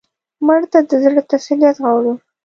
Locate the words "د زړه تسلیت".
0.89-1.75